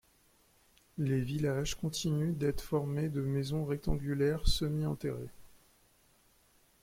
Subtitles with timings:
[0.97, 5.29] Les villages continuent d'être formés de maisons rectangulaires semi-enterrées.